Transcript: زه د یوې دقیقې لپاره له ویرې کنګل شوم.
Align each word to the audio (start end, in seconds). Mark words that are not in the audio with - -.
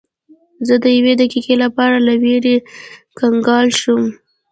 زه 0.67 0.75
د 0.83 0.85
یوې 0.97 1.13
دقیقې 1.21 1.55
لپاره 1.63 1.95
له 2.07 2.13
ویرې 2.23 2.57
کنګل 3.19 3.67
شوم. 3.79 4.03